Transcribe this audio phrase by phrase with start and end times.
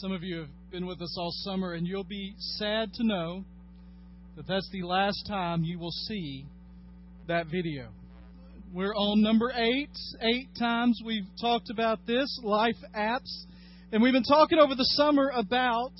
[0.00, 3.44] Some of you have been with us all summer, and you'll be sad to know
[4.36, 6.46] that that's the last time you will see
[7.26, 7.88] that video.
[8.72, 9.90] We're on number eight.
[10.20, 13.46] Eight times we've talked about this, life apps.
[13.90, 15.90] And we've been talking over the summer about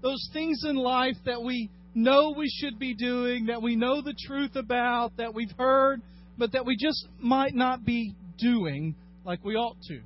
[0.00, 4.14] those things in life that we know we should be doing, that we know the
[4.26, 6.00] truth about, that we've heard,
[6.38, 8.94] but that we just might not be doing
[9.26, 10.00] like we ought to.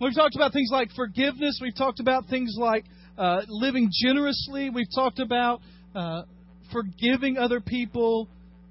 [0.00, 1.58] We've talked about things like forgiveness.
[1.60, 2.84] We've talked about things like
[3.16, 4.70] uh, living generously.
[4.70, 5.60] We've talked about
[5.92, 6.22] uh,
[6.70, 8.28] forgiving other people,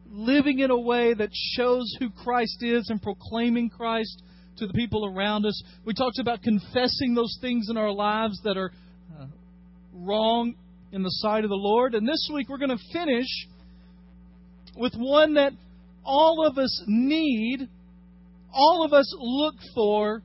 [0.09, 4.23] living in a way that shows who Christ is and proclaiming Christ
[4.59, 5.61] to the people around us.
[5.83, 8.71] We talked about confessing those things in our lives that are
[9.19, 9.25] uh,
[9.93, 10.55] wrong
[10.93, 11.93] in the sight of the Lord.
[11.93, 13.27] And this week we're going to finish
[14.77, 15.51] with one that
[16.05, 17.67] all of us need,
[18.53, 20.21] all of us look for,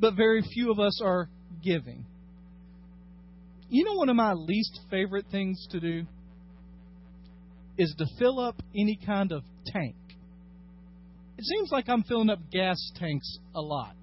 [0.00, 1.28] but very few of us are
[1.62, 2.06] giving.
[3.68, 6.04] You know, one of my least favorite things to do
[7.78, 9.94] is to fill up any kind of tank.
[11.38, 13.94] It seems like I'm filling up gas tanks a lot.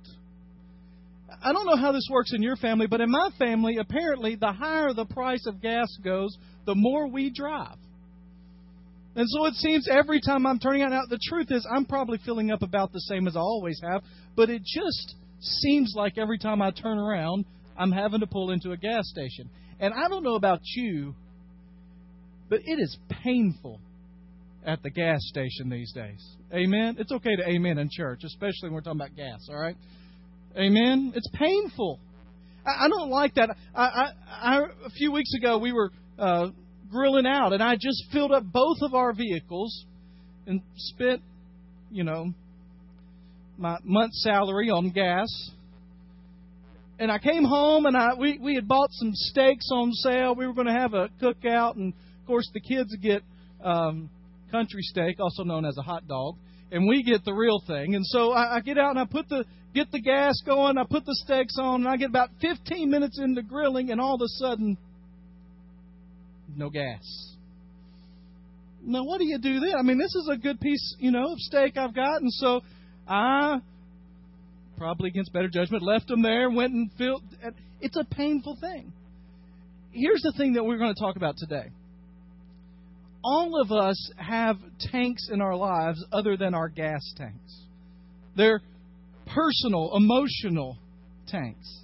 [1.44, 4.52] I don't know how this works in your family, but in my family, apparently, the
[4.52, 6.36] higher the price of gas goes,
[6.66, 7.78] the more we drive.
[9.16, 10.92] And so it seems every time I'm turning out.
[10.92, 14.04] Now, the truth is, I'm probably filling up about the same as I always have,
[14.36, 17.46] but it just seems like every time I turn around,
[17.78, 19.50] I'm having to pull into a gas station.
[19.80, 21.14] And I don't know about you,
[22.50, 23.80] but it is painful
[24.66, 26.24] at the gas station these days.
[26.54, 26.96] Amen?
[27.00, 29.78] It's okay to amen in church, especially when we're talking about gas, all right?
[30.58, 31.14] Amen?
[31.16, 32.00] It's painful.
[32.66, 33.56] I, don't like that.
[33.74, 36.50] I, I, I, a few weeks ago, we were uh,
[36.92, 39.86] grilling out, and I just filled up both of our vehicles
[40.46, 41.22] and spent,
[41.92, 42.34] you know,
[43.58, 45.28] my month's salary on gas.
[47.00, 50.36] And I came home and I we we had bought some steaks on sale.
[50.36, 53.22] We were going to have a cookout, and of course the kids get
[53.64, 54.10] um,
[54.52, 56.38] country steak, also known as a hot dog,
[56.72, 57.94] and we get the real thing.
[57.94, 59.46] And so I, I get out and I put the
[59.76, 60.78] get the gas going.
[60.78, 64.16] I put the steaks on, and I get about 15 minutes into grilling, and all
[64.16, 64.76] of a sudden,
[66.56, 67.36] no gas.
[68.84, 69.76] Now, what do you do then?
[69.78, 72.62] I mean, this is a good piece, you know, of steak I've got, and so
[73.08, 73.62] I,
[74.78, 77.24] probably against better judgment, left them there, went and filled.
[77.82, 78.92] It's a painful thing.
[79.92, 81.70] Here's the thing that we're going to talk about today.
[83.24, 84.58] All of us have
[84.92, 87.62] tanks in our lives other than our gas tanks.
[88.36, 88.62] They're
[89.26, 90.78] personal, emotional
[91.28, 91.82] tanks.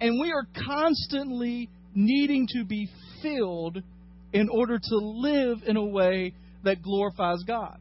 [0.00, 2.88] And we are constantly needing to be
[3.22, 3.82] filled
[4.32, 6.32] in order to live in a way
[6.64, 7.78] that glorifies God.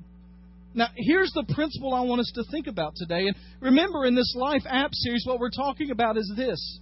[0.75, 3.27] Now, here's the principle I want us to think about today.
[3.27, 6.79] And remember, in this Life app series, what we're talking about is this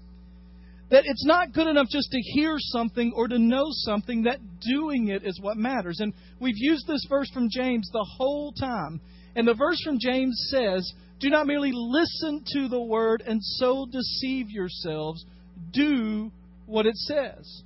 [0.92, 5.08] that it's not good enough just to hear something or to know something, that doing
[5.08, 6.02] it is what matters.
[6.02, 9.00] And we've used this verse from James the whole time.
[9.34, 10.92] And the verse from James says,
[11.22, 15.26] Do not merely listen to the word and so deceive yourselves,
[15.72, 16.30] do
[16.66, 17.64] what it says.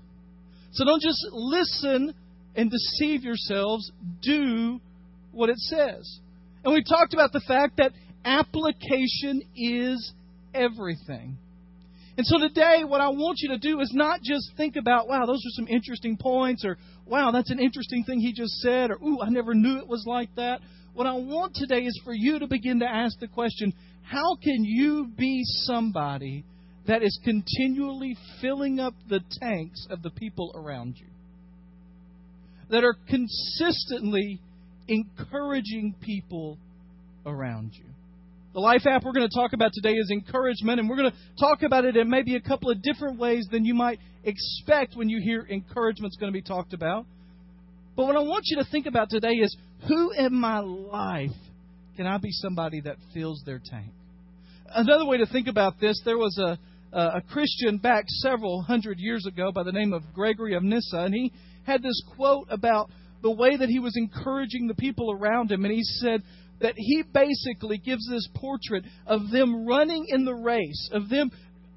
[0.74, 2.14] So don't just listen
[2.56, 3.91] and deceive yourselves,
[4.22, 4.80] do
[5.45, 6.19] what it says.
[6.63, 7.91] And we talked about the fact that
[8.25, 10.11] application is
[10.56, 11.38] everything.
[12.17, 15.28] And so today, what I want you to do is not just think about, wow,
[15.28, 18.95] those are some interesting points, or wow, that's an interesting thing he just said, or
[18.95, 20.61] ooh, I never knew it was like that.
[20.95, 24.63] What I want today is for you to begin to ask the question how can
[24.63, 26.44] you be somebody
[26.88, 31.07] that is continually filling up the tanks of the people around you?
[32.72, 34.39] That are consistently
[34.88, 36.57] encouraging people
[37.25, 37.85] around you.
[38.53, 41.18] The life app we're going to talk about today is encouragement, and we're going to
[41.38, 45.09] talk about it in maybe a couple of different ways than you might expect when
[45.09, 47.06] you hear encouragement's going to be talked about.
[47.97, 49.56] But what I want you to think about today is
[49.88, 51.31] who in my life
[51.97, 53.91] can I be somebody that fills their tank?
[54.70, 56.58] Another way to think about this, there was a,
[56.93, 61.14] a Christian back several hundred years ago by the name of Gregory of Nyssa, and
[61.14, 61.32] he
[61.66, 62.90] had this quote about
[63.22, 65.66] the way that he was encouraging the people around him.
[65.66, 66.23] And he said
[66.62, 71.32] that he basically gives this portrait of them running in the race, of them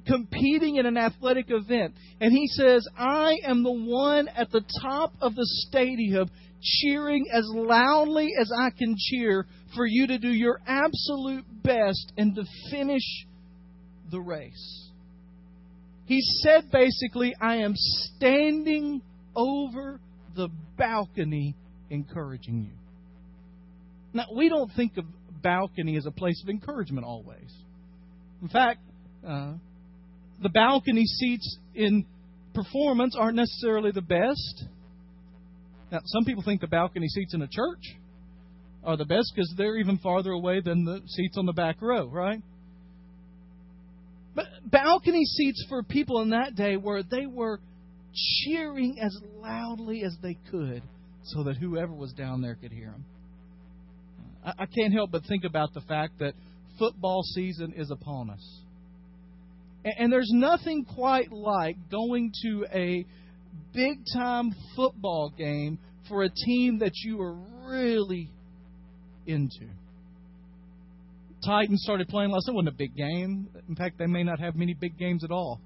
[0.06, 1.94] competing in an athletic event.
[2.20, 6.30] And he says, I am the one at the top of the stadium
[6.60, 9.46] cheering as loudly as I can cheer
[9.76, 13.26] for you to do your absolute best and to finish
[14.10, 14.90] the race.
[16.06, 19.02] He said basically, I am standing
[19.36, 20.00] over
[20.34, 21.54] the balcony
[21.90, 22.78] encouraging you.
[24.12, 25.04] Now, we don't think of
[25.42, 27.52] balcony as a place of encouragement always.
[28.42, 28.80] In fact,
[29.26, 29.54] uh,
[30.42, 32.04] the balcony seats in
[32.54, 34.64] performance aren't necessarily the best.
[35.90, 37.96] Now, some people think the balcony seats in a church
[38.84, 42.08] are the best because they're even farther away than the seats on the back row,
[42.08, 42.40] right?
[44.34, 47.60] But balcony seats for people in that day were they were
[48.44, 50.82] cheering as loudly as they could
[51.22, 53.04] so that whoever was down there could hear them.
[54.44, 56.34] I, can't help but think about the fact that
[56.78, 58.60] football season is upon us.
[59.84, 63.04] And, and there's nothing quite like going to a
[63.74, 65.78] big time football game
[66.08, 67.36] for a team that you are
[67.68, 68.30] really
[69.26, 69.66] into.
[71.44, 72.52] Titans started playing last night.
[72.52, 73.48] It wasn't a big game.
[73.68, 75.60] In fact, they may not have many big games at all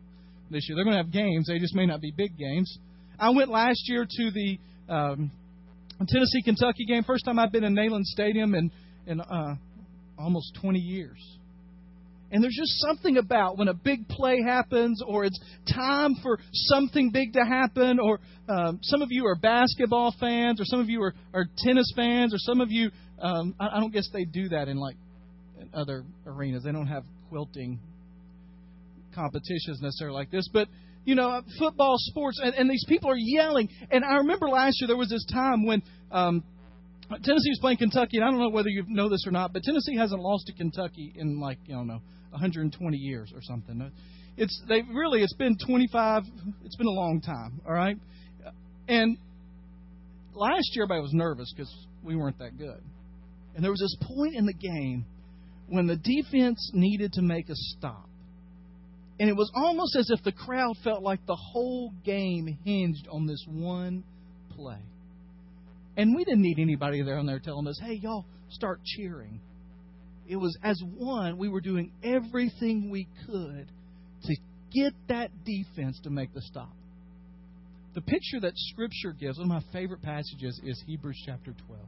[0.53, 0.77] this year.
[0.77, 1.47] They're going to have games.
[1.49, 2.79] They just may not be big games.
[3.19, 4.59] I went last year to the
[4.89, 5.31] um,
[6.09, 7.03] Tennessee Kentucky game.
[7.05, 8.71] First time I've been in Neyland Stadium in
[9.07, 9.57] in uh,
[10.19, 11.19] almost 20 years.
[12.31, 15.39] And there's just something about when a big play happens, or it's
[15.71, 20.65] time for something big to happen, or um, some of you are basketball fans, or
[20.65, 22.91] some of you are, are tennis fans, or some of you,
[23.21, 24.97] um, I, I don't guess they do that in like
[25.61, 26.63] in other arenas.
[26.65, 27.79] They don't have quilting
[29.15, 30.69] competitions necessarily like this, but
[31.05, 33.69] you know, football, sports, and, and these people are yelling.
[33.91, 35.83] And I remember last year there was this time when
[36.13, 36.45] um,
[37.11, 39.63] Tennessee was playing Kentucky, and I don't know whether you know this or not, but
[39.63, 42.01] Tennessee hasn't lost to Kentucky in like I don't know
[42.31, 43.91] 120 years or something.
[44.37, 46.23] It's they really it's been 25.
[46.65, 47.61] It's been a long time.
[47.67, 47.97] All right,
[48.89, 49.17] and
[50.35, 51.73] last year everybody was nervous because
[52.03, 52.81] we weren't that good,
[53.55, 55.05] and there was this point in the game
[55.69, 58.09] when the defense needed to make a stop.
[59.23, 63.25] And it was almost as if the crowd felt like the whole game hinged on
[63.25, 64.03] this one
[64.57, 64.81] play.
[65.97, 69.41] And we didn't need anybody there on there telling us, hey, y'all, start cheering.
[70.27, 73.69] It was as one, we were doing everything we could
[74.25, 74.37] to
[74.75, 76.75] get that defense to make the stop.
[77.95, 81.81] The picture that Scripture gives, one of my favorite passages, is Hebrews chapter 12.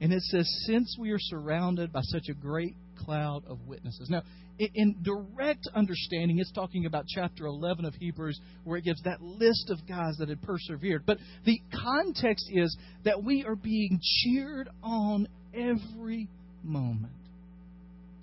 [0.00, 4.08] And it says, Since we are surrounded by such a great cloud of witnesses.
[4.10, 4.22] Now,
[4.58, 9.70] in direct understanding, it's talking about chapter 11 of Hebrews, where it gives that list
[9.70, 11.04] of guys that had persevered.
[11.04, 16.28] But the context is that we are being cheered on every
[16.62, 17.12] moment.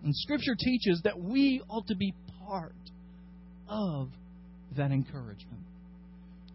[0.03, 2.13] And Scripture teaches that we ought to be
[2.47, 2.73] part
[3.67, 4.09] of
[4.77, 5.63] that encouragement.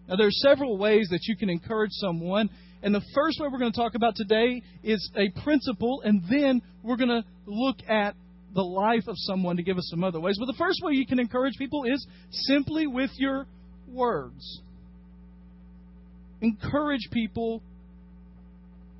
[0.09, 2.49] Now, there are several ways that you can encourage someone.
[2.83, 6.63] And the first way we're going to talk about today is a principle, and then
[6.87, 8.15] we're going to look at
[8.55, 10.37] the life of someone to give us some other ways.
[10.39, 13.47] But the first way you can encourage people is simply with your
[13.89, 14.63] words.
[16.41, 17.63] Encourage people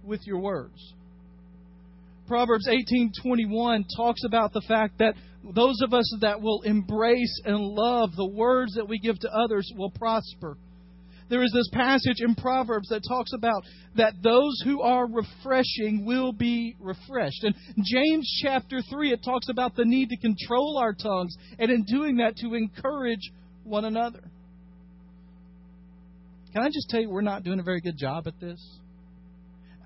[0.05, 0.95] with your words.
[2.27, 5.15] Proverbs 18:21 talks about the fact that
[5.55, 9.71] those of us that will embrace and love the words that we give to others
[9.77, 10.57] will prosper.
[11.29, 13.65] There is this passage in Proverbs that talks about
[13.97, 17.43] that those who are refreshing will be refreshed.
[17.43, 21.85] And James chapter 3, it talks about the need to control our tongues, and in
[21.85, 23.33] doing that, to encourage
[23.65, 24.23] one another.
[26.53, 28.59] Can I just tell you, we're not doing a very good job at this?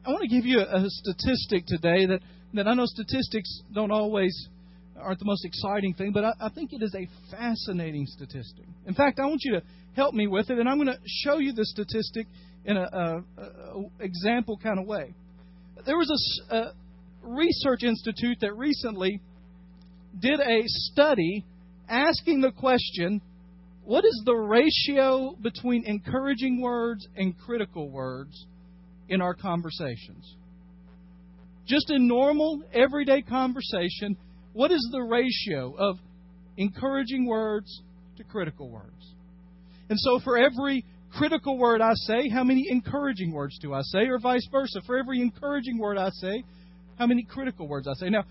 [0.05, 2.21] I want to give you a, statistic today that,
[2.55, 4.49] that I know statistics don't always
[4.99, 8.67] aren't the most exciting thing, but I, I think it is a fascinating statistic.
[8.87, 9.63] In fact, I want you to
[9.95, 12.27] help me with it, and I'm going to show you the statistic
[12.65, 13.25] in an
[14.01, 15.15] example kind of way.
[15.87, 16.73] There was a, a
[17.23, 19.21] research institute that recently
[20.19, 21.45] did a study
[21.89, 23.21] asking the question
[23.85, 28.47] what is the ratio between encouraging words and critical words
[29.09, 30.37] in our conversations?
[31.67, 34.17] Just in normal, everyday conversation,
[34.53, 35.99] what is the ratio of
[36.57, 37.83] encouraging words
[38.17, 39.00] to critical words?
[39.91, 44.07] And so for every critical word I say, how many encouraging words do I say?
[44.07, 44.81] Or vice versa.
[44.87, 46.45] For every encouraging word I say,
[46.97, 48.09] how many critical words I say?
[48.09, 48.25] Now,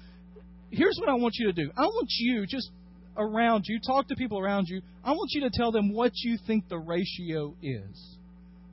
[0.72, 1.70] here's what I want you to do.
[1.76, 2.72] I want you, just
[3.18, 4.82] around you, talk to people around you.
[5.04, 8.18] I want you to tell them what you think the ratio is.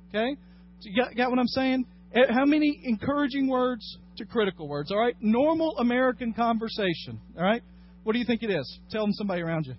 [0.08, 0.36] Okay?
[0.80, 1.86] So you got, got what I'm saying?
[2.14, 4.92] Eh, how many encouraging words to critical words?
[4.92, 5.16] All right?
[5.20, 7.20] Normal American conversation.
[7.36, 7.62] All right?
[8.04, 8.78] What do you think it is?
[8.90, 9.74] Tell them somebody around you.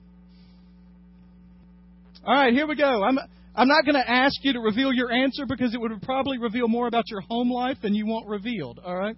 [2.26, 3.04] All right, here we go.
[3.04, 3.18] I'm
[3.56, 6.68] I'm not going to ask you to reveal your answer because it would probably reveal
[6.68, 8.80] more about your home life than you want revealed.
[8.86, 9.18] All right.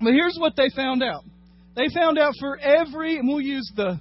[0.00, 1.22] But here's what they found out.
[1.74, 4.00] They found out for every, and we'll use the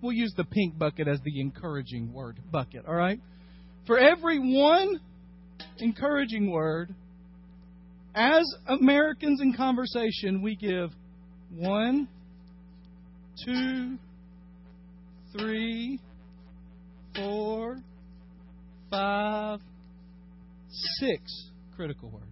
[0.00, 2.86] we'll use the pink bucket as the encouraging word bucket.
[2.86, 3.20] All right.
[3.86, 5.00] For every one
[5.78, 6.94] encouraging word,
[8.14, 10.90] as Americans in conversation, we give
[11.54, 12.08] one,
[13.44, 13.98] two,
[15.36, 16.00] three,
[17.18, 17.78] four,
[18.90, 19.60] five,
[20.98, 22.24] six critical words.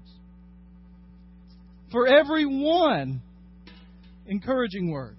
[1.91, 3.21] For every one
[4.27, 5.17] encouraging word,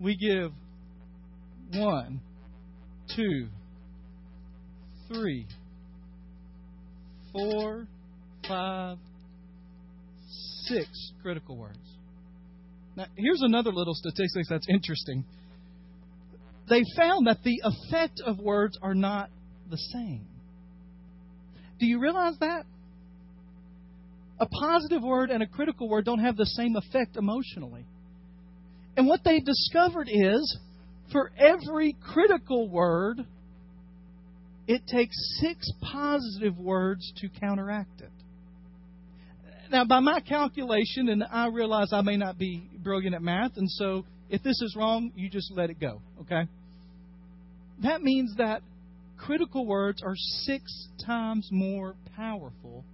[0.00, 0.52] we give
[1.74, 2.20] one,
[3.14, 3.48] two,
[5.12, 5.46] three,
[7.32, 7.86] four,
[8.46, 8.98] five,
[10.64, 11.78] six critical words.
[12.96, 15.24] Now, here's another little statistic that's interesting.
[16.72, 19.28] They found that the effect of words are not
[19.70, 20.26] the same.
[21.78, 22.64] Do you realize that?
[24.40, 27.84] A positive word and a critical word don't have the same effect emotionally.
[28.96, 30.58] And what they discovered is
[31.12, 33.18] for every critical word,
[34.66, 38.10] it takes six positive words to counteract it.
[39.70, 43.70] Now, by my calculation, and I realize I may not be brilliant at math, and
[43.70, 46.48] so if this is wrong, you just let it go, okay?
[47.82, 48.62] That means that
[49.18, 52.84] critical words are six times more powerful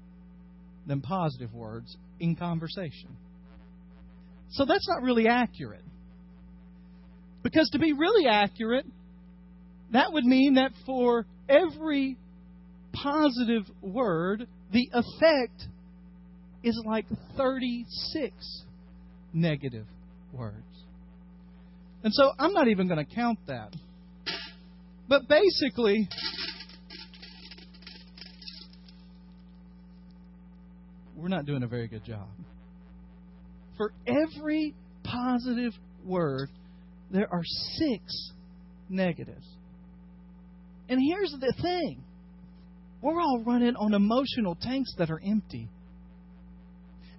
[0.87, 3.17] than positive words in conversation.
[4.51, 5.85] So that's not really accurate.
[7.43, 8.87] Because to be really accurate,
[9.93, 12.17] that would mean that for every
[12.93, 15.69] positive word, the effect
[16.63, 18.65] is like 36
[19.33, 19.87] negative
[20.33, 20.55] words.
[22.03, 23.75] And so I'm not even going to count that.
[25.09, 26.07] But basically,
[31.17, 32.29] we're not doing a very good job.
[33.79, 35.73] For every positive
[36.05, 36.51] word,
[37.11, 38.33] there are six
[38.91, 39.47] negatives.
[40.89, 42.03] And here's the thing
[43.01, 45.69] we're all running on emotional tanks that are empty.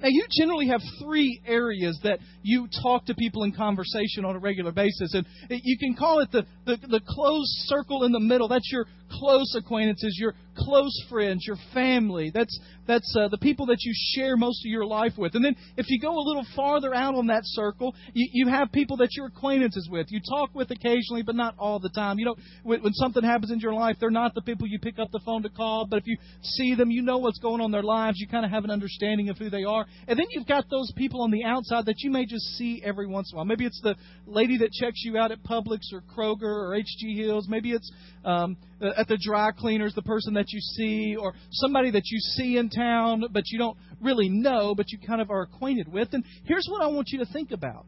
[0.01, 4.39] Now, you generally have three areas that you talk to people in conversation on a
[4.39, 5.13] regular basis.
[5.13, 8.48] And you can call it the, the, the closed circle in the middle.
[8.48, 12.32] That's your close acquaintances, your close friends, your family.
[12.34, 15.36] That's that's uh, the people that you share most of your life with.
[15.36, 18.72] And then if you go a little farther out on that circle, you, you have
[18.72, 20.08] people that you're acquaintances with.
[20.10, 22.18] You talk with occasionally, but not all the time.
[22.18, 24.98] You know, when, when something happens in your life, they're not the people you pick
[24.98, 25.86] up the phone to call.
[25.88, 28.18] But if you see them, you know what's going on in their lives.
[28.20, 29.86] You kind of have an understanding of who they are.
[30.08, 33.06] And then you've got those people on the outside that you may just see every
[33.06, 33.46] once in a while.
[33.46, 37.48] Maybe it's the lady that checks you out at Publix or Kroger or HG Hills.
[37.48, 37.92] Maybe it's
[38.25, 42.57] um, at the dry cleaners, the person that you see, or somebody that you see
[42.57, 46.09] in town but you don't really know, but you kind of are acquainted with.
[46.13, 47.86] And here's what I want you to think about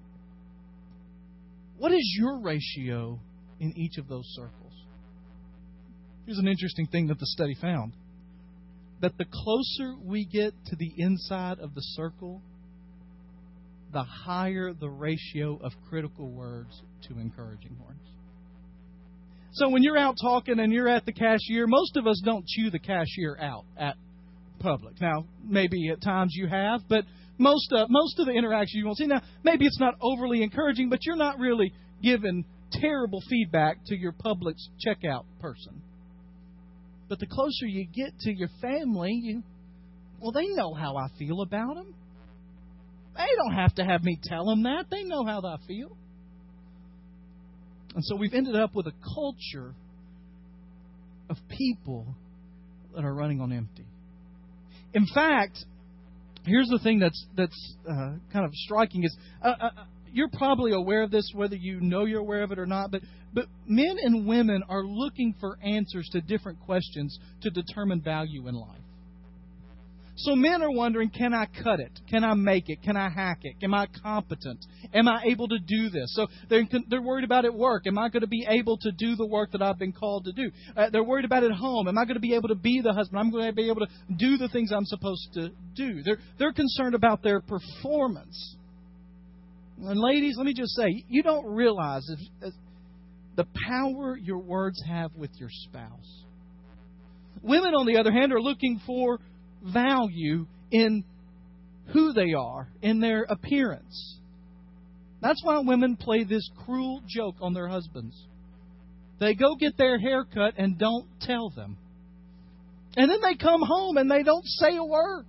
[1.77, 3.19] what is your ratio
[3.59, 4.73] in each of those circles?
[6.25, 7.93] Here's an interesting thing that the study found
[9.01, 12.39] that the closer we get to the inside of the circle,
[13.91, 18.10] the higher the ratio of critical words to encouraging words.
[19.53, 22.69] So when you're out talking and you're at the cashier, most of us don't chew
[22.69, 23.95] the cashier out at
[24.61, 25.01] Publix.
[25.01, 27.03] Now, maybe at times you have, but
[27.37, 29.07] most uh, most of the interactions you won't see.
[29.07, 34.13] Now, maybe it's not overly encouraging, but you're not really giving terrible feedback to your
[34.13, 34.55] Publix
[34.85, 35.81] checkout person.
[37.09, 39.43] But the closer you get to your family, you
[40.21, 41.93] well, they know how I feel about them.
[43.17, 44.85] They don't have to have me tell them that.
[44.89, 45.97] They know how I feel.
[47.95, 49.73] And so we've ended up with a culture
[51.29, 52.05] of people
[52.95, 53.85] that are running on empty.
[54.93, 55.57] In fact,
[56.45, 59.69] here's the thing that's that's uh, kind of striking is uh, uh,
[60.11, 62.91] you're probably aware of this, whether you know you're aware of it or not.
[62.91, 63.01] But
[63.33, 68.55] but men and women are looking for answers to different questions to determine value in
[68.55, 68.80] life.
[70.23, 71.91] So men are wondering, can I cut it?
[72.09, 72.83] Can I make it?
[72.83, 73.55] Can I hack it?
[73.63, 74.63] Am I competent?
[74.93, 76.13] Am I able to do this?
[76.15, 77.87] So they're, they're worried about at work.
[77.87, 80.31] Am I going to be able to do the work that I've been called to
[80.31, 80.51] do?
[80.77, 81.87] Uh, they're worried about at home.
[81.87, 83.19] Am I going to be able to be the husband?
[83.19, 86.03] I'm going to be able to do the things I'm supposed to do.
[86.03, 88.55] They're, they're concerned about their performance.
[89.79, 92.07] And ladies, let me just say, you don't realize
[92.41, 92.53] if,
[93.37, 96.23] the power your words have with your spouse.
[97.41, 99.19] Women, on the other hand, are looking for
[99.63, 101.03] value in
[101.93, 104.17] who they are, in their appearance.
[105.21, 108.15] That's why women play this cruel joke on their husbands.
[109.19, 111.77] They go get their hair cut and don't tell them.
[112.97, 115.25] And then they come home and they don't say a word.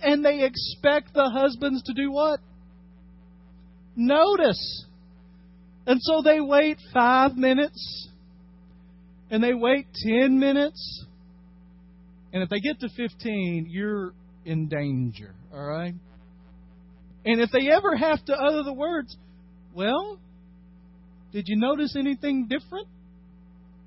[0.00, 2.38] And they expect the husbands to do what?
[3.96, 4.84] Notice.
[5.86, 8.08] And so they wait five minutes.
[9.30, 11.04] And they wait ten minutes.
[12.32, 14.12] And if they get to 15, you're
[14.44, 15.94] in danger, all right?
[17.24, 19.16] And if they ever have to utter the words,
[19.74, 20.18] well,
[21.32, 22.88] did you notice anything different?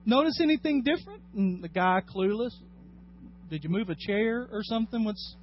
[0.05, 1.21] notice anything different?
[1.35, 2.53] And the guy clueless.
[3.49, 5.03] Did you move a chair or something?
[5.03, 5.35] What's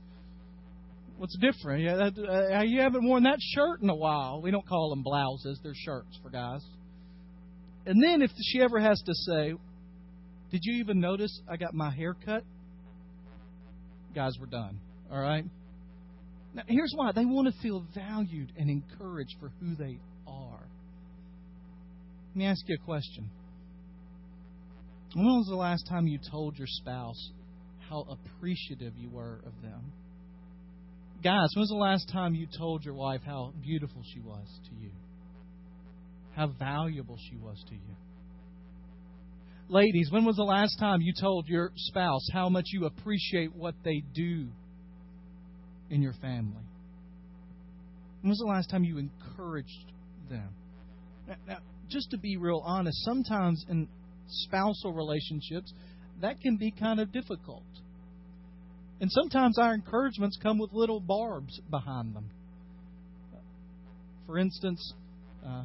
[1.17, 1.83] what's different?
[1.83, 4.41] Yeah, that, uh, you haven't worn that shirt in a while.
[4.41, 6.65] We don't call them blouses; they're shirts for guys.
[7.87, 9.55] And then if she ever has to say,
[10.51, 12.45] "Did you even notice I got my hair cut?"
[14.15, 14.79] Guys, we're done.
[15.11, 15.45] All right.
[16.55, 20.67] Now, here's why they want to feel valued and encouraged for who they are.
[22.31, 23.31] Let me ask you a question.
[25.15, 27.31] When was the last time you told your spouse
[27.89, 29.93] how appreciative you were of them?
[31.23, 34.75] Guys, when was the last time you told your wife how beautiful she was to
[34.81, 34.91] you?
[36.37, 37.97] How valuable she was to you?
[39.71, 43.75] Ladies, when was the last time you told your spouse how much you appreciate what
[43.85, 44.49] they do
[45.91, 46.65] in your family?
[48.23, 49.93] When was the last time you encouraged
[50.31, 50.49] them?
[51.27, 51.59] Now, now,
[51.91, 53.89] just to be real honest, sometimes in
[54.29, 55.73] spousal relationships,
[56.23, 57.63] that can be kind of difficult.
[59.03, 62.31] And sometimes our encouragements come with little barbs behind them.
[64.27, 64.95] For instance,
[65.47, 65.65] uh,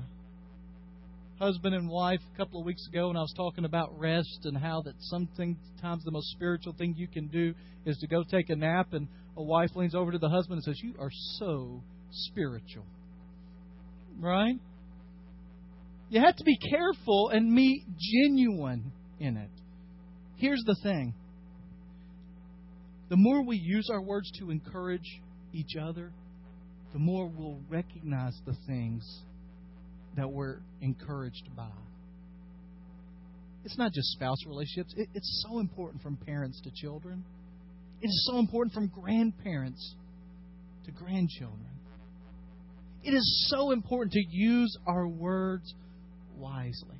[1.39, 4.57] husband and wife a couple of weeks ago, and I was talking about rest and
[4.57, 7.53] how that sometimes the most spiritual thing you can do
[7.85, 10.63] is to go take a nap, and a wife leans over to the husband and
[10.63, 12.85] says, "You are so spiritual."
[14.19, 14.59] Right?
[16.09, 19.49] You have to be careful and be genuine in it.
[20.35, 21.15] Here's the thing
[23.09, 25.21] the more we use our words to encourage
[25.53, 26.11] each other,
[26.93, 29.03] the more we'll recognize the things
[30.15, 31.67] that we're encouraged by.
[33.63, 37.23] It's not just spouse relationships, it's so important from parents to children.
[38.01, 39.95] It is so important from grandparents
[40.85, 41.69] to grandchildren.
[43.03, 45.73] It is so important to use our words
[46.37, 46.97] wisely.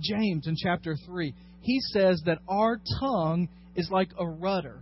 [0.00, 4.80] James in chapter 3, he says that our tongue is like a rudder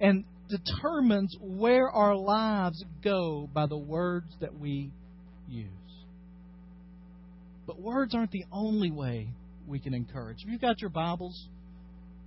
[0.00, 4.90] and determines where our lives go by the words that we
[5.48, 5.68] use.
[7.68, 9.28] But words aren't the only way
[9.66, 10.38] we can encourage.
[10.42, 11.48] If you've got your Bibles,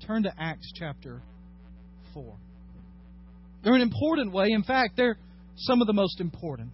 [0.05, 1.23] turn to Acts chapter
[2.13, 2.35] 4.
[3.63, 4.49] They're an important way.
[4.51, 5.17] In fact, they're
[5.55, 6.69] some of the most important.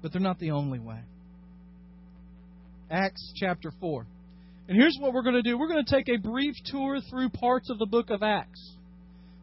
[0.00, 1.00] But they're not the only way.
[2.88, 4.06] Acts chapter 4.
[4.68, 7.30] And here's what we're going to do we're going to take a brief tour through
[7.30, 8.76] parts of the book of Acts.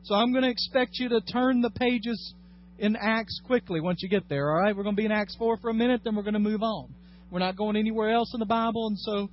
[0.03, 2.33] So I'm going to expect you to turn the pages
[2.79, 4.73] in Acts quickly once you get there, all right?
[4.73, 6.63] We're going to be in Acts 4 for a minute, then we're going to move
[6.63, 6.93] on.
[7.29, 9.29] We're not going anywhere else in the Bible, and so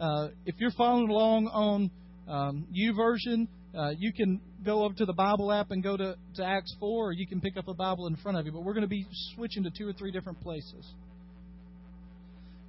[0.00, 1.90] uh, if you're following along on
[2.28, 6.44] um, YouVersion, uh, you can go over to the Bible app and go to, to
[6.44, 8.52] Acts 4, or you can pick up a Bible in front of you.
[8.52, 10.86] But we're going to be switching to two or three different places.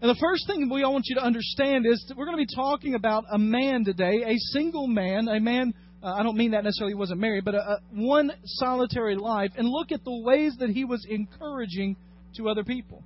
[0.02, 2.46] And the first thing we all want you to understand is that we're going to
[2.46, 5.74] be talking about a man today, a single man, a man.
[6.02, 9.52] Uh, I don't mean that necessarily he wasn't married, but a, a, one solitary life,
[9.56, 11.96] and look at the ways that he was encouraging
[12.36, 13.04] to other people.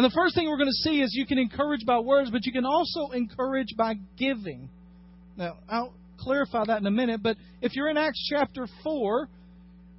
[0.00, 2.46] And the first thing we're going to see is you can encourage by words, but
[2.46, 4.70] you can also encourage by giving.
[5.36, 9.28] Now, I'll clarify that in a minute, but if you're in Acts chapter 4,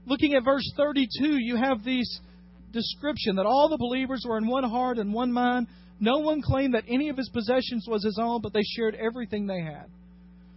[0.07, 2.19] looking at verse 32, you have this
[2.73, 5.67] description that all the believers were in one heart and one mind.
[5.99, 9.45] No one claimed that any of his possessions was his own, but they shared everything
[9.45, 9.85] they had.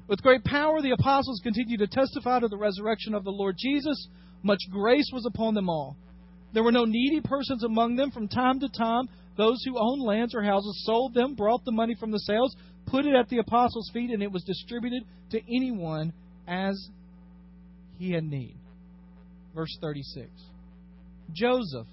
[0.08, 4.08] With great power, the apostles continued to testify to the resurrection of the Lord Jesus.
[4.42, 5.98] Much grace was upon them all.
[6.54, 8.10] There were no needy persons among them.
[8.10, 11.94] From time to time, those who owned lands or houses sold them, brought the money
[11.98, 12.54] from the sales,
[12.86, 16.12] put it at the apostles' feet, and it was distributed to anyone
[16.46, 16.88] as
[17.98, 18.56] he had need.
[19.54, 20.28] Verse 36.
[21.32, 21.86] Joseph,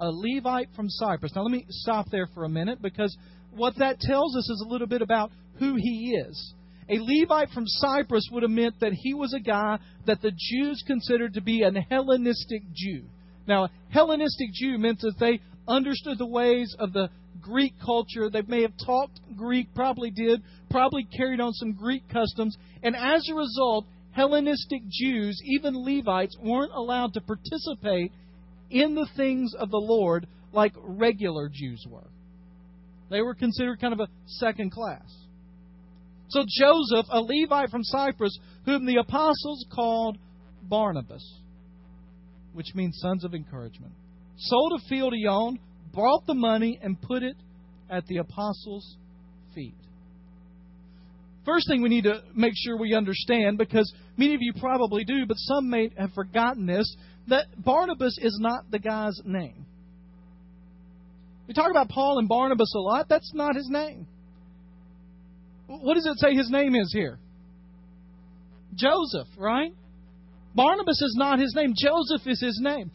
[0.00, 1.32] a Levite from Cyprus.
[1.34, 3.16] Now, let me stop there for a minute because
[3.54, 6.54] what that tells us is a little bit about who he is.
[6.88, 10.82] A Levite from Cyprus would have meant that he was a guy that the Jews
[10.86, 13.04] considered to be an Hellenistic Jew.
[13.46, 17.08] Now, a Hellenistic Jew meant that they understood the ways of the
[17.40, 18.28] Greek culture.
[18.28, 22.56] They may have talked Greek, probably did, probably carried on some Greek customs.
[22.82, 28.12] And as a result, Hellenistic Jews, even Levites, weren't allowed to participate
[28.70, 32.10] in the things of the Lord like regular Jews were.
[33.10, 35.02] They were considered kind of a second class.
[36.28, 40.16] So Joseph, a Levite from Cyprus, whom the apostles called
[40.62, 41.40] Barnabas,
[42.52, 43.92] which means sons of encouragement,
[44.40, 45.58] sold a field he owned,
[45.92, 47.36] brought the money, and put it
[47.88, 48.96] at the apostles'
[49.54, 49.74] feet.
[51.44, 55.26] First thing we need to make sure we understand, because many of you probably do,
[55.26, 56.94] but some may have forgotten this,
[57.28, 59.66] that Barnabas is not the guy's name.
[61.48, 63.08] We talk about Paul and Barnabas a lot.
[63.08, 64.06] That's not his name.
[65.66, 67.18] What does it say his name is here?
[68.74, 69.72] Joseph, right?
[70.54, 71.74] Barnabas is not his name.
[71.76, 72.90] Joseph is his name.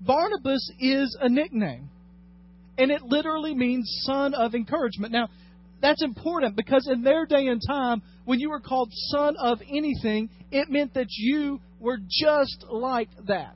[0.00, 1.90] Barnabas is a nickname.
[2.76, 5.12] And it literally means son of encouragement.
[5.12, 5.28] Now,
[5.80, 10.28] that's important because in their day and time, when you were called son of anything,
[10.50, 13.54] it meant that you were just like that.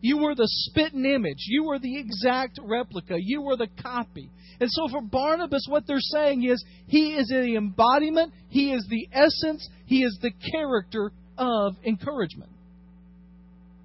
[0.00, 1.38] You were the spitting image.
[1.46, 3.16] You were the exact replica.
[3.18, 4.30] You were the copy.
[4.60, 9.08] And so for Barnabas, what they're saying is he is the embodiment, he is the
[9.12, 12.50] essence, he is the character of encouragement.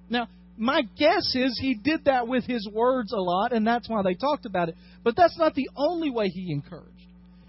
[0.08, 4.02] Now, my guess is he did that with his words a lot, and that's why
[4.02, 4.76] they talked about it.
[5.02, 6.90] But that's not the only way he encouraged.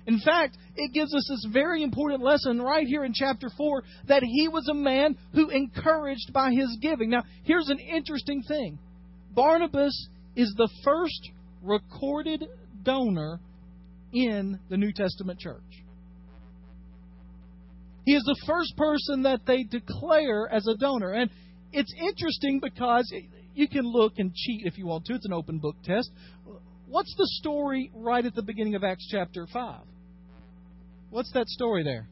[0.07, 4.23] In fact, it gives us this very important lesson right here in chapter 4 that
[4.23, 7.09] he was a man who encouraged by his giving.
[7.09, 8.77] Now, here's an interesting thing
[9.33, 11.29] Barnabas is the first
[11.63, 12.45] recorded
[12.83, 13.39] donor
[14.13, 15.61] in the New Testament church.
[18.05, 21.11] He is the first person that they declare as a donor.
[21.11, 21.31] And
[21.75, 23.13] it's interesting because
[23.53, 25.13] you can look and cheat if you want to.
[25.13, 26.09] It's an open book test.
[26.87, 29.81] What's the story right at the beginning of Acts chapter 5?
[31.09, 32.07] What's that story there?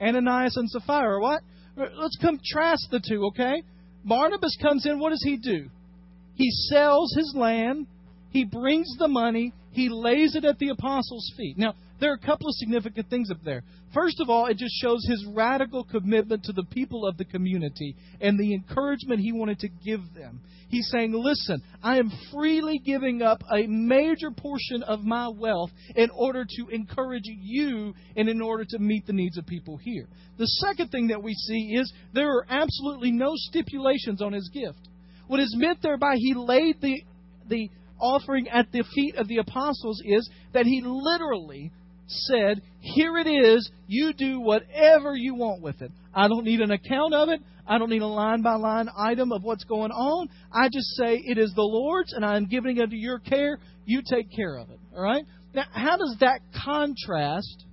[0.00, 1.20] Ananias and Sapphira.
[1.20, 1.42] What?
[1.76, 3.62] Let's contrast the two, okay?
[4.04, 4.98] Barnabas comes in.
[4.98, 5.70] What does he do?
[6.34, 7.86] He sells his land.
[8.30, 9.52] He brings the money.
[9.70, 11.56] He lays it at the apostles' feet.
[11.56, 13.62] Now, there are a couple of significant things up there.
[13.92, 17.94] First of all, it just shows his radical commitment to the people of the community
[18.20, 20.40] and the encouragement he wanted to give them.
[20.68, 26.10] He's saying, Listen, I am freely giving up a major portion of my wealth in
[26.10, 30.08] order to encourage you and in order to meet the needs of people here.
[30.36, 34.88] The second thing that we see is there are absolutely no stipulations on his gift.
[35.28, 37.02] What is meant thereby he laid the,
[37.48, 41.70] the offering at the feet of the apostles is that he literally
[42.06, 43.70] said, Here it is.
[43.86, 45.90] You do whatever you want with it.
[46.14, 47.40] I don't need an account of it.
[47.66, 50.28] I don't need a line by line item of what's going on.
[50.52, 53.58] I just say, It is the Lord's, and I am giving it unto your care.
[53.86, 54.78] You take care of it.
[54.94, 55.24] All right?
[55.54, 57.64] Now, how does that contrast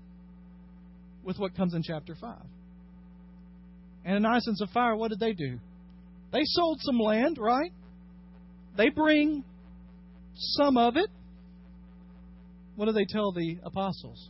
[1.23, 2.35] with what comes in chapter 5?
[4.07, 5.59] Ananias and Sapphira, what did they do?
[6.31, 7.71] They sold some land, right?
[8.77, 9.43] They bring
[10.33, 11.09] some of it
[12.75, 14.29] what do they tell the apostles?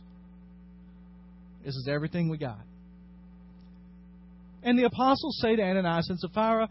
[1.64, 2.60] This is everything we got.
[4.62, 6.68] And the apostles say to Ananias and Sapphira,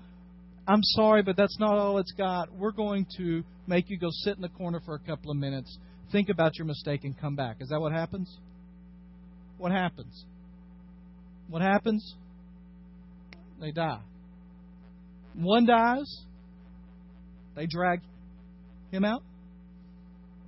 [0.68, 2.54] I'm sorry, but that's not all it's got.
[2.54, 5.78] We're going to make you go sit in the corner for a couple of minutes,
[6.12, 7.58] think about your mistake, and come back.
[7.60, 8.34] Is that what happens?
[9.58, 10.26] What happens?
[11.50, 12.16] What happens?
[13.60, 14.02] They die.
[15.36, 16.24] One dies,
[17.56, 18.02] they drag
[18.92, 19.24] him out.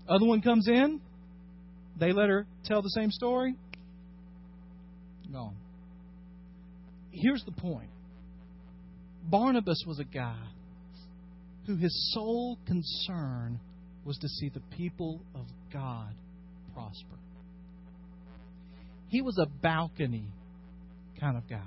[0.07, 0.99] Other one comes in,
[1.99, 3.55] they let her tell the same story?
[5.29, 5.53] No.
[7.11, 7.89] Here's the point
[9.23, 10.41] Barnabas was a guy
[11.65, 13.59] who his sole concern
[14.05, 16.13] was to see the people of God
[16.73, 17.17] prosper.
[19.07, 20.27] He was a balcony
[21.19, 21.61] kind of guy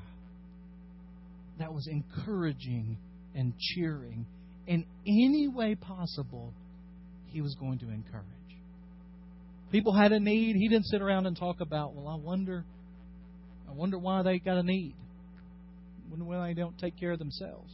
[1.58, 2.98] that was encouraging
[3.34, 4.26] and cheering.
[4.66, 6.52] In any way possible,
[7.26, 8.35] he was going to encourage.
[9.72, 10.56] People had a need.
[10.56, 12.64] He didn't sit around and talk about, well, I wonder,
[13.68, 14.94] I wonder why they got a need.
[16.10, 17.72] Wonder why they don't take care of themselves.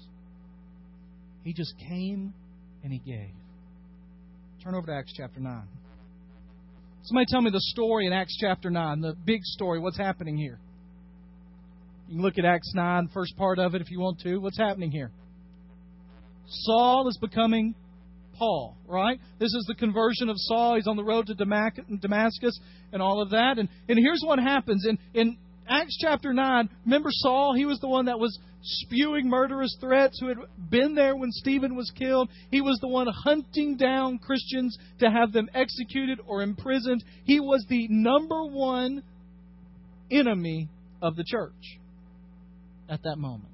[1.44, 2.32] He just came
[2.82, 3.34] and he gave.
[4.62, 5.62] Turn over to Acts chapter 9.
[7.04, 9.80] Somebody tell me the story in Acts chapter 9, the big story.
[9.80, 10.60] What's happening here?
[12.08, 14.38] You can look at Acts 9, first part of it if you want to.
[14.38, 15.10] What's happening here?
[16.46, 17.74] Saul is becoming
[18.38, 19.18] Paul, right?
[19.38, 20.76] This is the conversion of Saul.
[20.76, 22.58] He's on the road to Damascus
[22.92, 23.58] and all of that.
[23.58, 24.86] And, and here's what happens.
[24.86, 25.36] In, in
[25.68, 27.54] Acts chapter 9, remember Saul?
[27.54, 30.38] He was the one that was spewing murderous threats, who had
[30.70, 32.28] been there when Stephen was killed.
[32.50, 37.04] He was the one hunting down Christians to have them executed or imprisoned.
[37.24, 39.02] He was the number one
[40.10, 40.68] enemy
[41.00, 41.78] of the church
[42.88, 43.48] at that moment.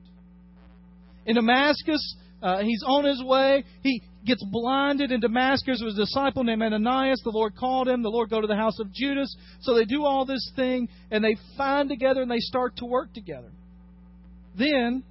[1.24, 3.64] In Damascus, uh, he's on his way.
[3.82, 5.82] He gets blinded in Damascus.
[5.84, 7.20] Was a disciple named Ananias.
[7.24, 8.02] The Lord called him.
[8.02, 9.34] The Lord go to the house of Judas.
[9.60, 13.12] So they do all this thing, and they find together and they start to work
[13.12, 13.50] together.
[14.56, 15.04] Then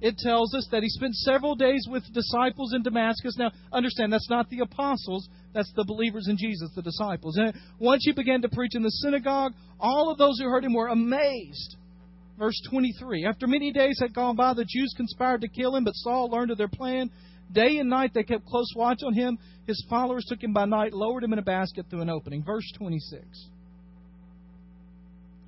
[0.00, 3.36] it tells us that he spent several days with disciples in Damascus.
[3.36, 7.36] Now, understand, that's not the apostles, that's the believers in Jesus, the disciples.
[7.36, 10.74] And once he began to preach in the synagogue, all of those who heard him
[10.74, 11.76] were amazed
[12.38, 15.94] Verse 23 After many days had gone by, the Jews conspired to kill him, but
[15.96, 17.10] Saul learned of their plan.
[17.52, 19.38] Day and night they kept close watch on him.
[19.66, 22.44] His followers took him by night, lowered him in a basket through an opening.
[22.44, 23.24] Verse 26.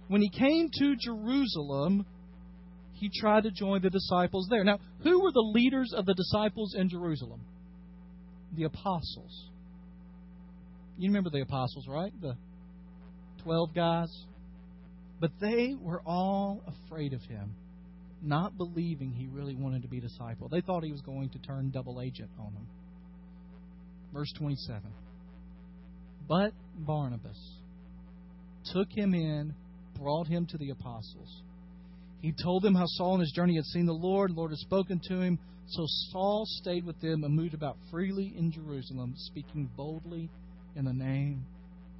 [0.08, 2.04] when he came to Jerusalem,
[2.94, 4.64] he tried to join the disciples there.
[4.64, 7.42] Now, who were the leaders of the disciples in Jerusalem?
[8.56, 9.50] The apostles.
[10.98, 12.12] You remember the apostles, right?
[12.20, 12.36] The
[13.44, 14.08] 12 guys.
[15.20, 17.54] But they were all afraid of him,
[18.22, 20.48] not believing he really wanted to be a disciple.
[20.48, 22.66] They thought he was going to turn double agent on them.
[24.12, 24.82] Verse 27.
[26.28, 27.38] But Barnabas
[28.72, 29.54] took him in,
[29.98, 31.42] brought him to the apostles.
[32.20, 34.58] He told them how Saul on his journey had seen the Lord, the Lord had
[34.58, 35.38] spoken to him.
[35.68, 40.28] So Saul stayed with them and moved about freely in Jerusalem, speaking boldly
[40.76, 41.46] in the name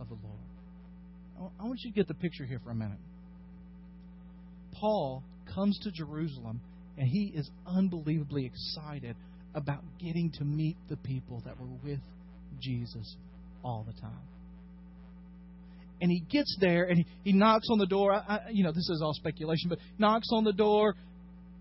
[0.00, 1.52] of the Lord.
[1.58, 2.98] I want you to get the picture here for a minute.
[4.74, 5.22] Paul
[5.54, 6.60] comes to Jerusalem
[6.98, 9.16] and he is unbelievably excited
[9.54, 12.00] about getting to meet the people that were with
[12.60, 13.16] Jesus
[13.64, 14.28] all the time.
[16.00, 18.12] And he gets there and he, he knocks on the door.
[18.12, 20.94] I, I, you know, this is all speculation, but knocks on the door.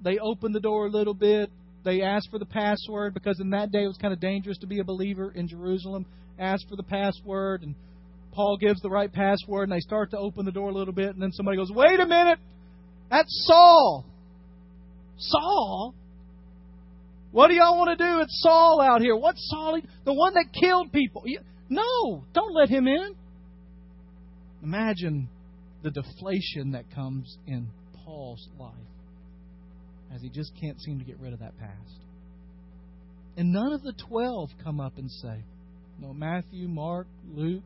[0.03, 1.49] They open the door a little bit.
[1.83, 4.67] They ask for the password because in that day it was kind of dangerous to
[4.67, 6.05] be a believer in Jerusalem.
[6.37, 7.75] Ask for the password, and
[8.31, 11.09] Paul gives the right password, and they start to open the door a little bit,
[11.09, 12.39] and then somebody goes, Wait a minute!
[13.09, 14.05] That's Saul.
[15.17, 15.95] Saul?
[17.31, 18.21] What do y'all want to do?
[18.21, 19.15] It's Saul out here.
[19.15, 19.79] What's Saul?
[20.05, 21.23] The one that killed people.
[21.69, 23.15] No, don't let him in.
[24.63, 25.29] Imagine
[25.83, 27.67] the deflation that comes in
[28.03, 28.73] Paul's life
[30.13, 31.99] as he just can't seem to get rid of that past.
[33.37, 35.43] And none of the twelve come up and say,
[35.99, 37.63] No, Matthew, Mark, Luke,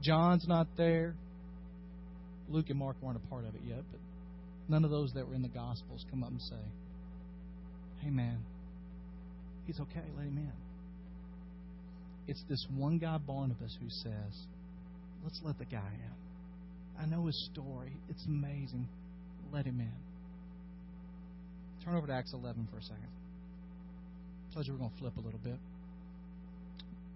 [0.00, 1.14] John's not there.
[2.48, 4.00] Luke and Mark weren't a part of it yet, but
[4.68, 6.56] none of those that were in the Gospels come up and say,
[8.00, 8.38] Hey, man,
[9.66, 10.04] he's okay.
[10.16, 10.52] Let him in.
[12.26, 14.46] It's this one guy, Barnabas, who says,
[15.24, 17.02] Let's let the guy in.
[17.02, 17.92] I know his story.
[18.08, 18.88] It's amazing.
[19.52, 19.92] Let him in.
[21.84, 23.08] Turn over to Acts 11 for a second.
[24.50, 25.58] I told you we're going to flip a little bit.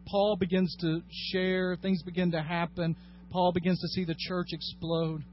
[0.06, 2.96] Paul begins to share, things begin to happen.
[3.32, 5.24] Paul begins to see the church explode.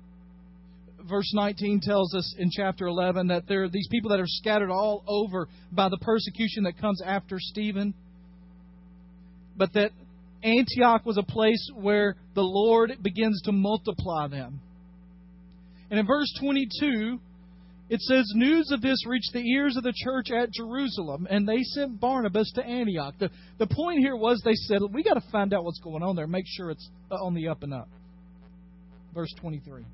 [1.08, 4.72] Verse 19 tells us in chapter 11 that there are these people that are scattered
[4.72, 7.94] all over by the persecution that comes after Stephen.
[9.58, 9.92] But that
[10.44, 14.62] Antioch was a place where the Lord begins to multiply them.
[15.90, 17.20] And in verse 22,
[17.90, 21.64] it says, News of this reached the ears of the church at Jerusalem, and they
[21.64, 23.16] sent Barnabas to Antioch.
[23.20, 26.16] The, the point here was they said, we got to find out what's going on
[26.16, 27.90] there, make sure it's uh, on the up and up.
[29.14, 29.86] Verse 23.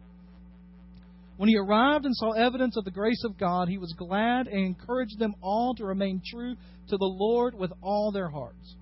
[1.38, 4.65] When he arrived and saw evidence of the grace of God, he was glad and
[4.65, 6.55] encouraged them all to remain true
[6.89, 8.75] to the Lord with all their hearts.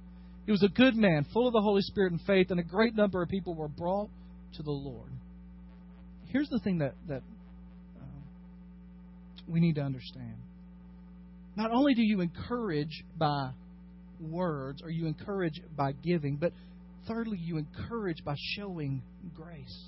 [0.45, 2.95] He was a good man, full of the Holy Spirit and faith, and a great
[2.95, 4.10] number of people were brought
[4.56, 5.10] to the Lord.
[6.28, 7.21] Here's the thing that, that
[9.47, 10.36] we need to understand.
[11.56, 13.51] Not only do you encourage by
[14.19, 16.53] words or you encourage by giving, but
[17.08, 19.01] thirdly, you encourage by showing
[19.36, 19.86] grace.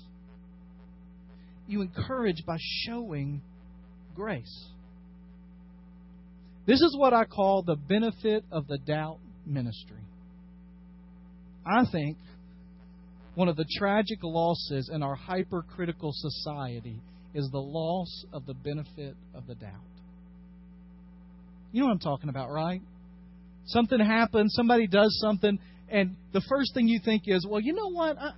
[1.66, 3.42] You encourage by showing
[4.14, 4.68] grace.
[6.66, 10.02] This is what I call the benefit of the doubt ministry.
[11.64, 12.16] I think
[13.34, 17.00] one of the tragic losses in our hypercritical society
[17.36, 19.72] is the loss of the benefit of the doubt.
[21.72, 22.80] You know what I'm talking about, right?
[23.66, 27.90] Something happens, somebody does something, and the first thing you think is, well, you know
[27.90, 28.16] what?
[28.18, 28.32] I,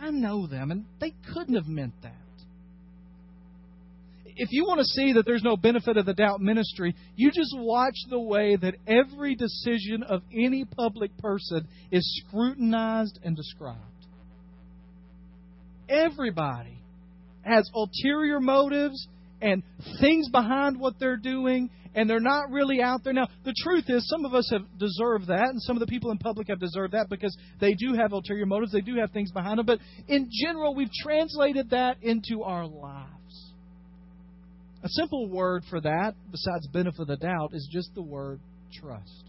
[0.00, 2.14] I know them, and they couldn't have meant that
[4.36, 7.54] if you want to see that there's no benefit of the doubt ministry, you just
[7.56, 13.80] watch the way that every decision of any public person is scrutinized and described.
[15.88, 16.78] Everybody
[17.44, 19.06] has ulterior motives
[19.40, 19.62] and
[20.00, 23.12] things behind what they're doing, and they're not really out there.
[23.12, 26.10] Now, the truth is, some of us have deserved that, and some of the people
[26.10, 29.30] in public have deserved that because they do have ulterior motives, they do have things
[29.30, 29.66] behind them.
[29.66, 33.52] But in general, we've translated that into our lives.
[34.82, 38.40] A simple word for that, besides benefit of the doubt, is just the word
[38.80, 39.24] trust.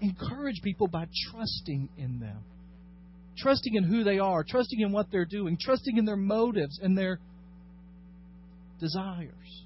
[0.00, 2.38] Encourage people by trusting in them,
[3.38, 6.96] trusting in who they are, trusting in what they're doing, trusting in their motives and
[6.96, 7.18] their
[8.80, 9.64] desires.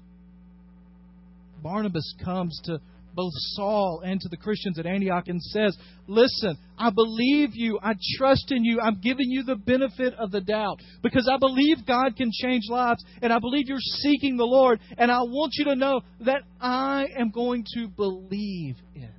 [1.61, 2.79] Barnabas comes to
[3.13, 7.79] both Saul and to the Christians at Antioch and says, Listen, I believe you.
[7.81, 8.79] I trust in you.
[8.79, 13.03] I'm giving you the benefit of the doubt because I believe God can change lives
[13.21, 14.79] and I believe you're seeking the Lord.
[14.97, 19.09] And I want you to know that I am going to believe it.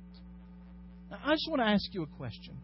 [1.11, 2.57] Now, I just want to ask you a question.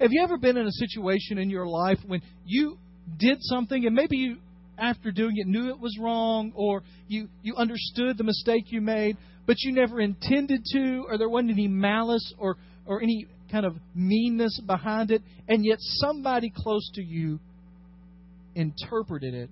[0.00, 2.78] Have you ever been in a situation in your life when you
[3.18, 4.36] did something and maybe you
[4.78, 9.16] after doing it knew it was wrong or you you understood the mistake you made
[9.46, 13.76] but you never intended to or there wasn't any malice or or any kind of
[13.94, 17.38] meanness behind it and yet somebody close to you
[18.54, 19.50] interpreted it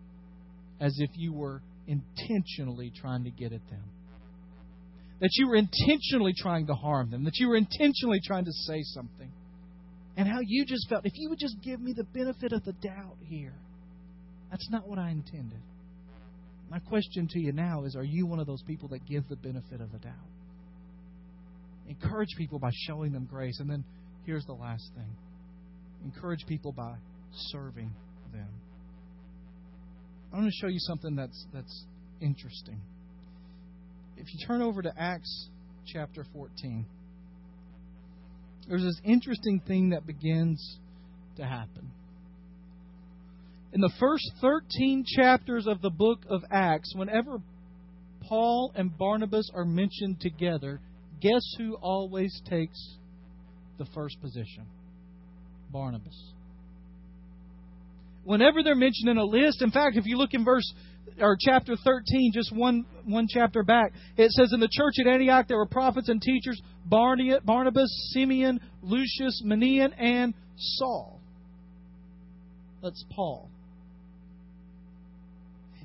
[0.81, 3.83] as if you were intentionally trying to get at them?
[5.21, 7.25] That you were intentionally trying to harm them?
[7.25, 9.31] That you were intentionally trying to say something
[10.17, 12.73] and how you just felt if you would just give me the benefit of the
[12.73, 13.55] doubt here
[14.55, 15.59] that's not what I intended.
[16.71, 19.35] My question to you now is Are you one of those people that give the
[19.35, 20.15] benefit of the doubt?
[21.89, 23.59] Encourage people by showing them grace.
[23.59, 23.85] And then
[24.25, 25.17] here's the last thing
[26.05, 26.95] encourage people by
[27.51, 27.93] serving
[28.33, 28.49] them.
[30.33, 31.87] I want to show you something that's, that's
[32.21, 32.81] interesting.
[34.17, 35.49] If you turn over to Acts
[35.85, 36.87] chapter 14,
[38.69, 40.79] there's this interesting thing that begins
[41.37, 41.91] to happen
[43.75, 47.43] in the first 13 chapters of the book of Acts, whenever
[48.23, 50.81] Paul and Barnabas are mentioned together,
[51.21, 52.79] guess who always takes
[53.79, 54.67] the first position?
[55.71, 56.17] Barnabas.
[58.23, 60.73] Whenever they're mentioned in a list, in fact, if you look in verse
[61.21, 65.47] or chapter 13, just one one chapter back, it says in the church at Antioch
[65.49, 71.21] there were prophets and teachers, Barnabas, Simeon, Lucius, Manaen, and Saul.
[72.83, 73.51] That's Paul.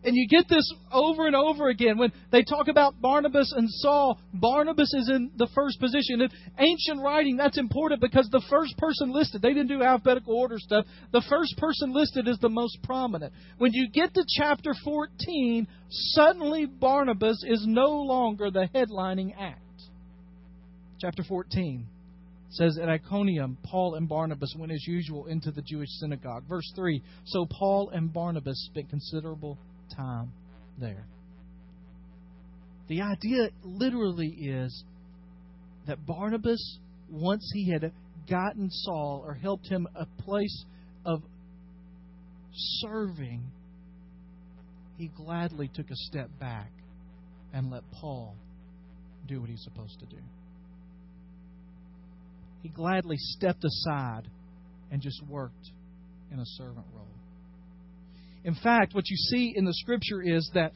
[0.04, 1.98] And you get this over and over again.
[1.98, 6.22] When they talk about Barnabas and Saul, Barnabas is in the first position.
[6.22, 10.58] In ancient writing, that's important because the first person listed, they didn't do alphabetical order
[10.58, 10.86] stuff.
[11.12, 13.34] The first person listed is the most prominent.
[13.58, 19.60] When you get to chapter 14, suddenly Barnabas is no longer the headlining act.
[21.00, 21.86] Chapter 14
[22.52, 26.44] says at Iconium, Paul and Barnabas went as usual into the Jewish synagogue.
[26.50, 29.58] Verse 3 So Paul and Barnabas spent considerable
[29.95, 30.32] time
[30.80, 31.06] there.
[32.88, 34.84] The idea literally is
[35.88, 37.91] that Barnabas, once he had
[38.30, 40.65] gotten Saul or helped him a place
[41.06, 41.21] of
[42.82, 43.43] serving,
[44.97, 46.71] he gladly took a step back
[47.54, 48.36] and let Paul
[49.28, 50.21] do what he's supposed to do.
[52.62, 54.23] He gladly stepped aside
[54.91, 55.71] and just worked
[56.32, 57.09] in a servant role.
[58.43, 60.71] In fact, what you see in the scripture is that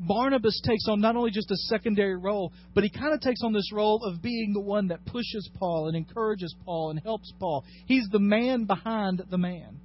[0.00, 3.52] Barnabas takes on not only just a secondary role, but he kind of takes on
[3.52, 7.64] this role of being the one that pushes Paul and encourages Paul and helps Paul.
[7.86, 9.78] He's the man behind the man.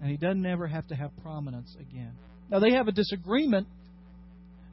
[0.00, 2.12] And he doesn't ever have to have prominence again.
[2.50, 3.66] Now, they have a disagreement.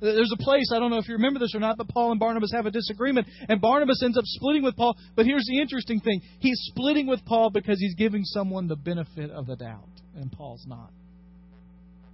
[0.02, 2.20] There's a place, I don't know if you remember this or not, but Paul and
[2.20, 4.96] Barnabas have a disagreement, and Barnabas ends up splitting with Paul.
[5.16, 9.32] But here's the interesting thing he's splitting with Paul because he's giving someone the benefit
[9.32, 10.92] of the doubt and Paul's not.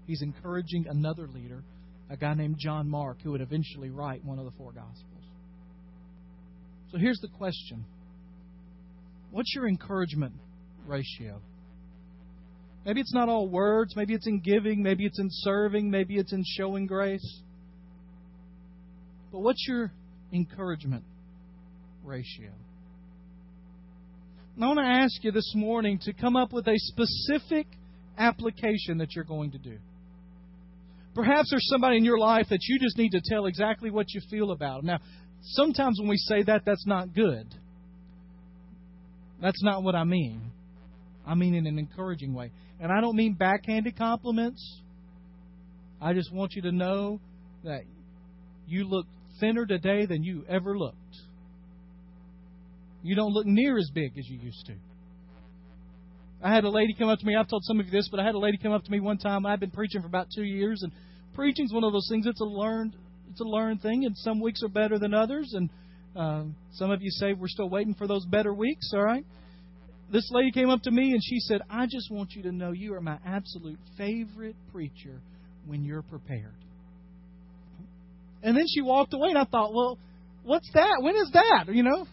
[0.08, 1.64] He's encouraging another leader,
[2.10, 5.06] a guy named John Mark, who would eventually write one of the four Gospels.
[6.92, 7.86] So here's the question
[9.32, 10.34] What's your encouragement
[10.86, 11.42] ratio?
[12.86, 13.96] Maybe it's not all words.
[13.96, 14.82] Maybe it's in giving.
[14.82, 15.90] Maybe it's in serving.
[15.90, 17.42] Maybe it's in showing grace.
[19.32, 19.92] But what's your
[20.34, 21.04] encouragement
[22.04, 22.52] ratio?
[24.62, 27.68] I want to ask you this morning to come up with a specific
[28.18, 29.78] application that you're going to do.
[31.14, 34.22] Perhaps there's somebody in your life that you just need to tell exactly what you
[34.30, 34.84] feel about.
[34.84, 35.00] Now,
[35.42, 37.54] sometimes when we say that, that's not good.
[39.42, 40.52] That's not what I mean.
[41.26, 42.52] I mean in an encouraging way.
[42.80, 44.82] And I don't mean backhanded compliments.
[46.02, 47.20] I just want you to know
[47.64, 47.82] that
[48.68, 49.06] you look
[49.40, 50.98] thinner today than you ever looked.
[53.04, 54.74] You don't look near as big as you used to.
[56.44, 57.36] I had a lady come up to me.
[57.36, 59.00] I've told some of you this, but I had a lady come up to me
[59.00, 59.46] one time.
[59.46, 60.92] I've been preaching for about two years, and
[61.36, 62.26] preaching's one of those things.
[62.26, 62.96] It's a learned,
[63.30, 65.54] it's a learned thing, and some weeks are better than others.
[65.54, 65.70] And
[66.16, 66.44] uh,
[66.74, 68.92] some of you say we're still waiting for those better weeks.
[68.94, 69.26] All right.
[70.12, 72.72] This lady came up to me and she said, "I just want you to know
[72.72, 75.22] you are my absolute favorite preacher
[75.68, 76.56] when you're prepared."
[78.44, 80.00] And then she walked away, and I thought, "Well,
[80.44, 80.98] what's that?
[81.02, 81.74] When is that?
[81.74, 82.08] You know?"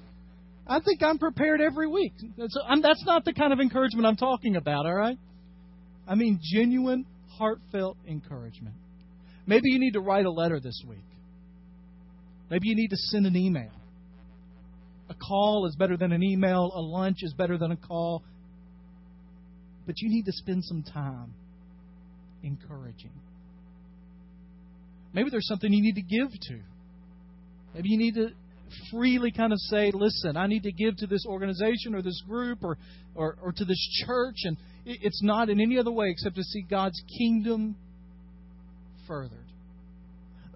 [0.68, 2.12] I think I'm prepared every week.
[2.36, 5.18] That's, that's not the kind of encouragement I'm talking about, all right?
[6.06, 7.06] I mean genuine,
[7.38, 8.74] heartfelt encouragement.
[9.46, 11.04] Maybe you need to write a letter this week.
[12.50, 13.70] Maybe you need to send an email.
[15.08, 18.22] A call is better than an email, a lunch is better than a call.
[19.86, 21.32] But you need to spend some time
[22.42, 23.12] encouraging.
[25.14, 26.60] Maybe there's something you need to give to.
[27.74, 28.28] Maybe you need to
[28.90, 32.62] freely kind of say, listen, I need to give to this organization or this group
[32.62, 32.78] or,
[33.14, 34.36] or, or to this church.
[34.44, 37.76] And It's not in any other way except to see God's kingdom
[39.06, 39.44] furthered.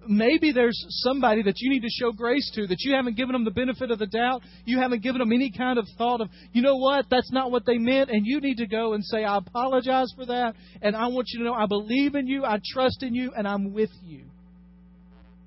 [0.05, 3.45] Maybe there's somebody that you need to show grace to that you haven't given them
[3.45, 4.41] the benefit of the doubt.
[4.65, 7.65] You haven't given them any kind of thought of, you know what, that's not what
[7.65, 8.09] they meant.
[8.09, 10.55] And you need to go and say, I apologize for that.
[10.81, 13.47] And I want you to know I believe in you, I trust in you, and
[13.47, 14.25] I'm with you.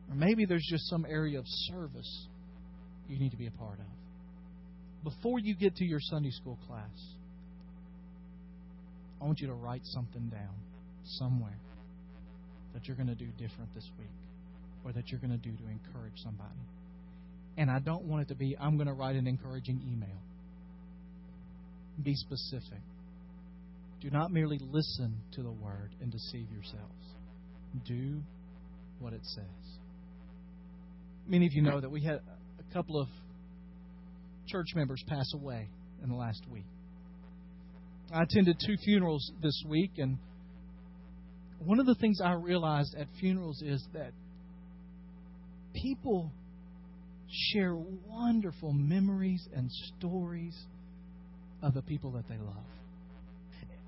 [0.09, 2.27] Or maybe there's just some area of service
[3.09, 3.87] you need to be a part of.
[5.05, 6.91] Before you get to your Sunday school class,
[9.21, 10.55] I want you to write something down
[11.05, 11.59] somewhere
[12.75, 14.09] that you're going to do different this week
[14.85, 16.61] or that you're going to do to encourage somebody.
[17.57, 20.21] And I don't want it to be, I'm going to write an encouraging email.
[22.03, 22.83] Be specific.
[24.03, 27.15] Do not merely listen to the word and deceive yourselves.
[27.87, 28.21] Do
[28.99, 29.79] what it says.
[31.27, 32.21] Many of you know that we had
[32.77, 33.09] couple of
[34.49, 35.67] church members pass away
[36.03, 36.67] in the last week.
[38.13, 40.19] I attended two funerals this week, and
[41.59, 44.13] one of the things I realized at funerals is that
[45.73, 46.31] people
[47.31, 50.55] share wonderful memories and stories
[51.63, 52.67] of the people that they love.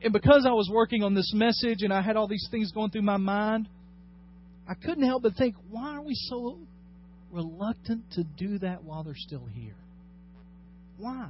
[0.02, 2.90] And because I was working on this message and I had all these things going
[2.90, 3.68] through my mind,
[4.66, 6.58] I couldn't help but think, why are we so
[7.32, 9.76] reluctant to do that while they're still here?
[10.96, 11.28] Why?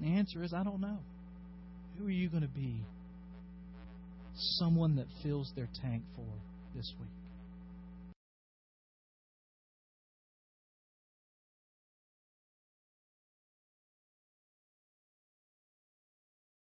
[0.00, 0.98] The answer is, I don't know.
[1.98, 2.84] Who are you going to be?
[4.58, 6.26] Someone that fills their tank for
[6.74, 7.08] this week.